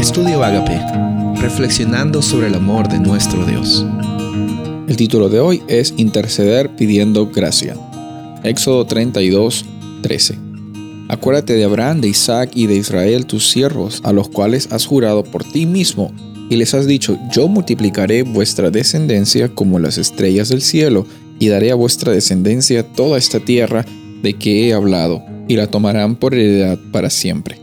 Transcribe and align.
Estudio 0.00 0.42
Agape, 0.42 0.80
reflexionando 1.42 2.22
sobre 2.22 2.46
el 2.46 2.54
amor 2.54 2.88
de 2.88 2.98
nuestro 2.98 3.44
Dios. 3.44 3.84
El 4.88 4.96
título 4.96 5.28
de 5.28 5.40
hoy 5.40 5.62
es 5.68 5.92
Interceder 5.98 6.74
pidiendo 6.74 7.26
gracia. 7.26 7.76
Éxodo 8.42 8.86
32, 8.86 9.66
13. 10.00 10.38
Acuérdate 11.10 11.52
de 11.52 11.64
Abraham, 11.64 12.00
de 12.00 12.08
Isaac 12.08 12.52
y 12.54 12.66
de 12.66 12.76
Israel, 12.76 13.26
tus 13.26 13.50
siervos, 13.50 14.00
a 14.02 14.14
los 14.14 14.30
cuales 14.30 14.72
has 14.72 14.86
jurado 14.86 15.22
por 15.22 15.44
ti 15.44 15.66
mismo, 15.66 16.14
y 16.48 16.56
les 16.56 16.72
has 16.72 16.86
dicho, 16.86 17.18
yo 17.30 17.46
multiplicaré 17.46 18.22
vuestra 18.22 18.70
descendencia 18.70 19.50
como 19.50 19.78
las 19.78 19.98
estrellas 19.98 20.48
del 20.48 20.62
cielo, 20.62 21.06
y 21.38 21.48
daré 21.48 21.72
a 21.72 21.74
vuestra 21.74 22.10
descendencia 22.10 22.84
toda 22.84 23.18
esta 23.18 23.38
tierra 23.38 23.84
de 24.22 24.32
que 24.32 24.66
he 24.66 24.72
hablado, 24.72 25.22
y 25.46 25.56
la 25.56 25.66
tomarán 25.66 26.16
por 26.16 26.34
heredad 26.34 26.78
para 26.90 27.10
siempre. 27.10 27.60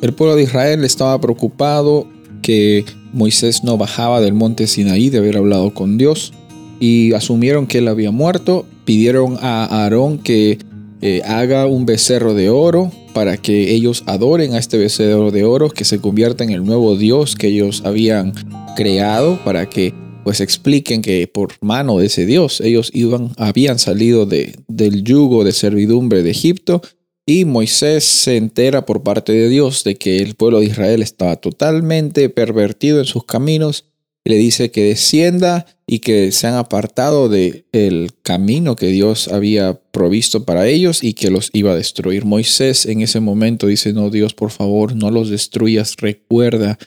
El 0.00 0.12
pueblo 0.12 0.36
de 0.36 0.44
Israel 0.44 0.84
estaba 0.84 1.20
preocupado 1.20 2.06
que 2.40 2.84
Moisés 3.12 3.64
no 3.64 3.76
bajaba 3.76 4.20
del 4.20 4.32
monte 4.32 4.66
Sinaí 4.66 5.10
de 5.10 5.18
haber 5.18 5.36
hablado 5.36 5.74
con 5.74 5.98
Dios 5.98 6.32
y 6.78 7.12
asumieron 7.14 7.66
que 7.66 7.78
él 7.78 7.88
había 7.88 8.12
muerto, 8.12 8.64
pidieron 8.84 9.36
a 9.40 9.64
Aarón 9.64 10.18
que 10.18 10.58
eh, 11.00 11.22
haga 11.24 11.66
un 11.66 11.84
becerro 11.84 12.34
de 12.34 12.48
oro 12.48 12.92
para 13.12 13.36
que 13.36 13.72
ellos 13.72 14.04
adoren 14.06 14.54
a 14.54 14.58
este 14.58 14.78
becerro 14.78 15.32
de 15.32 15.44
oro, 15.44 15.70
que 15.70 15.84
se 15.84 16.00
convierta 16.00 16.44
en 16.44 16.50
el 16.50 16.64
nuevo 16.64 16.96
Dios 16.96 17.34
que 17.34 17.48
ellos 17.48 17.82
habían 17.84 18.32
creado, 18.76 19.38
para 19.44 19.68
que 19.68 19.92
pues 20.22 20.40
expliquen 20.40 21.02
que 21.02 21.26
por 21.26 21.54
mano 21.60 21.98
de 21.98 22.06
ese 22.06 22.26
Dios 22.26 22.60
ellos 22.60 22.90
iban, 22.94 23.32
habían 23.36 23.78
salido 23.78 24.26
de, 24.26 24.54
del 24.68 25.02
yugo 25.02 25.42
de 25.42 25.52
servidumbre 25.52 26.22
de 26.22 26.30
Egipto 26.30 26.82
y 27.28 27.44
Moisés 27.44 28.04
se 28.04 28.38
entera 28.38 28.86
por 28.86 29.02
parte 29.02 29.32
de 29.32 29.50
Dios 29.50 29.84
de 29.84 29.96
que 29.96 30.20
el 30.20 30.34
pueblo 30.34 30.60
de 30.60 30.66
Israel 30.66 31.02
estaba 31.02 31.36
totalmente 31.36 32.30
pervertido 32.30 33.00
en 33.00 33.04
sus 33.04 33.24
caminos. 33.24 33.84
Le 34.24 34.36
dice 34.36 34.70
que 34.70 34.84
descienda 34.84 35.66
y 35.86 35.98
que 35.98 36.32
se 36.32 36.46
han 36.46 36.54
apartado 36.54 37.28
del 37.28 37.66
el 37.72 38.12
camino 38.22 38.76
que 38.76 38.86
Dios 38.86 39.28
había 39.28 39.78
provisto 39.90 40.46
para 40.46 40.68
ellos 40.68 41.04
y 41.04 41.12
que 41.12 41.30
los 41.30 41.50
iba 41.52 41.72
a 41.72 41.76
destruir. 41.76 42.24
Moisés 42.24 42.86
en 42.86 43.02
ese 43.02 43.20
momento 43.20 43.66
dice, 43.66 43.92
no 43.92 44.08
Dios, 44.08 44.32
por 44.32 44.50
favor, 44.50 44.96
no 44.96 45.10
los 45.10 45.28
destruyas. 45.28 45.96
Recuerda 45.98 46.78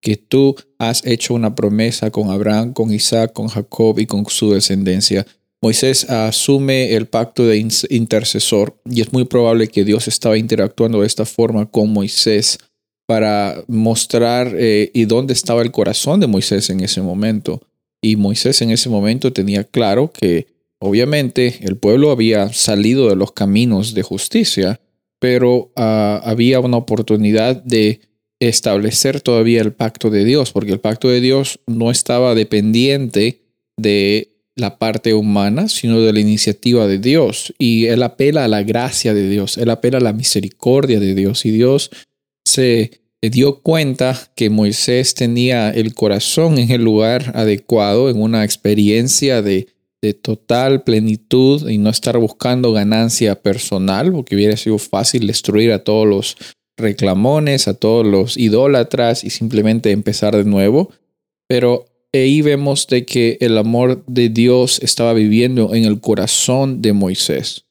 que 0.00 0.16
tú 0.16 0.56
has 0.80 1.06
hecho 1.06 1.34
una 1.34 1.54
promesa 1.54 2.10
con 2.10 2.30
Abraham, 2.30 2.72
con 2.72 2.92
Isaac, 2.92 3.32
con 3.32 3.46
Jacob 3.46 4.00
y 4.00 4.06
con 4.06 4.26
su 4.26 4.50
descendencia. 4.50 5.24
Moisés 5.64 6.10
asume 6.10 6.94
el 6.94 7.06
pacto 7.06 7.46
de 7.46 7.66
intercesor 7.88 8.76
y 8.84 9.00
es 9.00 9.14
muy 9.14 9.24
probable 9.24 9.68
que 9.68 9.82
Dios 9.82 10.08
estaba 10.08 10.36
interactuando 10.36 11.00
de 11.00 11.06
esta 11.06 11.24
forma 11.24 11.64
con 11.64 11.90
Moisés 11.90 12.58
para 13.06 13.64
mostrar 13.66 14.54
eh, 14.58 14.90
y 14.92 15.06
dónde 15.06 15.32
estaba 15.32 15.62
el 15.62 15.70
corazón 15.70 16.20
de 16.20 16.26
Moisés 16.26 16.68
en 16.68 16.80
ese 16.80 17.00
momento. 17.00 17.62
Y 18.02 18.16
Moisés 18.16 18.60
en 18.60 18.72
ese 18.72 18.90
momento 18.90 19.32
tenía 19.32 19.64
claro 19.64 20.12
que 20.12 20.48
obviamente 20.80 21.60
el 21.62 21.78
pueblo 21.78 22.10
había 22.10 22.52
salido 22.52 23.08
de 23.08 23.16
los 23.16 23.32
caminos 23.32 23.94
de 23.94 24.02
justicia, 24.02 24.82
pero 25.18 25.72
ah, 25.76 26.20
había 26.26 26.60
una 26.60 26.76
oportunidad 26.76 27.56
de 27.56 28.02
establecer 28.38 29.22
todavía 29.22 29.62
el 29.62 29.72
pacto 29.72 30.10
de 30.10 30.26
Dios, 30.26 30.52
porque 30.52 30.72
el 30.72 30.80
pacto 30.80 31.08
de 31.08 31.22
Dios 31.22 31.58
no 31.66 31.90
estaba 31.90 32.34
dependiente 32.34 33.40
de 33.78 34.33
la 34.56 34.78
parte 34.78 35.14
humana, 35.14 35.68
sino 35.68 36.00
de 36.00 36.12
la 36.12 36.20
iniciativa 36.20 36.86
de 36.86 36.98
Dios. 36.98 37.52
Y 37.58 37.86
él 37.86 38.02
apela 38.02 38.44
a 38.44 38.48
la 38.48 38.62
gracia 38.62 39.14
de 39.14 39.28
Dios, 39.28 39.58
él 39.58 39.70
apela 39.70 39.98
a 39.98 40.02
la 40.02 40.12
misericordia 40.12 41.00
de 41.00 41.14
Dios. 41.14 41.44
Y 41.44 41.50
Dios 41.50 41.90
se 42.44 43.00
dio 43.20 43.60
cuenta 43.60 44.30
que 44.36 44.50
Moisés 44.50 45.14
tenía 45.14 45.70
el 45.70 45.94
corazón 45.94 46.58
en 46.58 46.70
el 46.70 46.82
lugar 46.82 47.32
adecuado, 47.34 48.10
en 48.10 48.20
una 48.20 48.44
experiencia 48.44 49.42
de, 49.42 49.68
de 50.02 50.14
total 50.14 50.84
plenitud 50.84 51.68
y 51.68 51.78
no 51.78 51.90
estar 51.90 52.18
buscando 52.18 52.72
ganancia 52.72 53.40
personal, 53.40 54.12
porque 54.12 54.36
hubiera 54.36 54.56
sido 54.56 54.78
fácil 54.78 55.26
destruir 55.26 55.72
a 55.72 55.82
todos 55.82 56.06
los 56.06 56.36
reclamones, 56.76 57.68
a 57.68 57.74
todos 57.74 58.06
los 58.06 58.36
idólatras 58.36 59.24
y 59.24 59.30
simplemente 59.30 59.90
empezar 59.90 60.36
de 60.36 60.44
nuevo. 60.44 60.90
Pero 61.48 61.86
ahí 62.22 62.42
vemos 62.42 62.86
de 62.86 63.04
que 63.04 63.38
el 63.40 63.58
amor 63.58 64.04
de 64.06 64.28
Dios 64.28 64.80
estaba 64.82 65.12
viviendo 65.12 65.74
en 65.74 65.84
el 65.84 66.00
corazón 66.00 66.82
de 66.82 66.92
Moisés, 66.92 67.66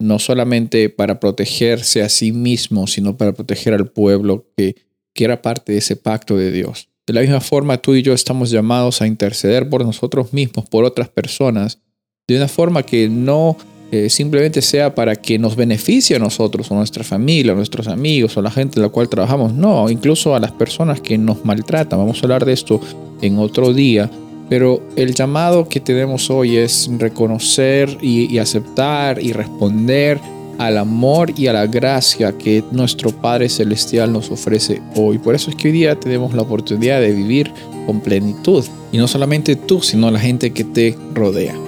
no 0.00 0.18
solamente 0.18 0.88
para 0.88 1.20
protegerse 1.20 2.02
a 2.02 2.08
sí 2.08 2.32
mismo, 2.32 2.86
sino 2.86 3.16
para 3.16 3.32
proteger 3.32 3.74
al 3.74 3.90
pueblo 3.90 4.46
que, 4.56 4.76
que 5.14 5.24
era 5.24 5.42
parte 5.42 5.72
de 5.72 5.78
ese 5.78 5.96
pacto 5.96 6.36
de 6.36 6.52
Dios. 6.52 6.88
De 7.06 7.14
la 7.14 7.22
misma 7.22 7.40
forma, 7.40 7.78
tú 7.78 7.94
y 7.94 8.02
yo 8.02 8.12
estamos 8.12 8.50
llamados 8.50 9.00
a 9.00 9.06
interceder 9.06 9.68
por 9.68 9.84
nosotros 9.84 10.32
mismos, 10.32 10.68
por 10.68 10.84
otras 10.84 11.08
personas, 11.08 11.80
de 12.28 12.36
una 12.36 12.48
forma 12.48 12.82
que 12.82 13.08
no 13.08 13.56
eh, 13.90 14.10
simplemente 14.10 14.60
sea 14.60 14.94
para 14.94 15.16
que 15.16 15.38
nos 15.38 15.56
beneficie 15.56 16.16
a 16.16 16.18
nosotros 16.18 16.70
o 16.70 16.74
a 16.74 16.78
nuestra 16.78 17.04
familia, 17.04 17.52
a 17.52 17.54
nuestros 17.54 17.88
amigos 17.88 18.36
o 18.36 18.40
a 18.40 18.42
la 18.42 18.50
gente 18.50 18.78
en 18.78 18.82
la 18.82 18.90
cual 18.90 19.08
trabajamos. 19.08 19.54
No, 19.54 19.88
incluso 19.88 20.34
a 20.34 20.40
las 20.40 20.52
personas 20.52 21.00
que 21.00 21.16
nos 21.16 21.44
maltratan. 21.44 21.98
Vamos 21.98 22.18
a 22.18 22.26
hablar 22.26 22.44
de 22.44 22.52
esto 22.52 22.80
en 23.22 23.38
otro 23.38 23.72
día. 23.72 24.10
Pero 24.50 24.82
el 24.96 25.14
llamado 25.14 25.68
que 25.68 25.80
tenemos 25.80 26.30
hoy 26.30 26.56
es 26.56 26.90
reconocer 26.98 27.98
y, 28.00 28.32
y 28.34 28.38
aceptar 28.38 29.22
y 29.22 29.32
responder 29.32 30.18
al 30.58 30.76
amor 30.76 31.32
y 31.36 31.46
a 31.46 31.52
la 31.52 31.66
gracia 31.66 32.36
que 32.36 32.64
nuestro 32.72 33.10
Padre 33.10 33.48
Celestial 33.48 34.12
nos 34.12 34.30
ofrece 34.30 34.82
hoy. 34.96 35.18
Por 35.18 35.34
eso 35.34 35.50
es 35.50 35.56
que 35.56 35.68
hoy 35.68 35.72
día 35.72 35.98
tenemos 35.98 36.34
la 36.34 36.42
oportunidad 36.42 37.00
de 37.00 37.12
vivir 37.12 37.52
con 37.86 38.00
plenitud. 38.00 38.64
Y 38.92 38.98
no 38.98 39.06
solamente 39.06 39.56
tú, 39.56 39.80
sino 39.80 40.10
la 40.10 40.18
gente 40.18 40.52
que 40.52 40.64
te 40.64 40.96
rodea. 41.14 41.67